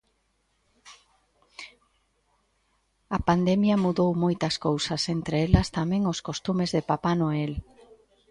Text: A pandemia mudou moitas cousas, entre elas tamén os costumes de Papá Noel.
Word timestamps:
A 3.17 3.19
pandemia 3.27 3.81
mudou 3.85 4.11
moitas 4.23 4.55
cousas, 4.65 5.01
entre 5.15 5.35
elas 5.47 5.67
tamén 5.77 6.03
os 6.13 6.19
costumes 6.27 6.69
de 6.75 6.81
Papá 6.91 7.11
Noel. 7.21 7.53